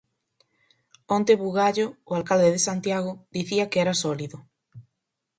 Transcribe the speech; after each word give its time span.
Onte 1.15 1.33
Bugallo, 1.41 1.85
o 2.09 2.11
alcalde 2.19 2.49
de 2.53 2.61
Santiago, 2.67 3.11
dicía 3.37 3.69
que 3.71 3.81
era 3.83 3.99
sólido. 4.03 4.37